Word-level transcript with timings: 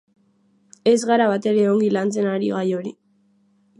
Ez 0.91 0.95
gara 1.09 1.27
batere 1.33 1.67
ongi 1.73 1.91
lantzen 1.97 2.31
ari 2.33 2.51
gai 2.57 2.65
hori. 2.79 2.95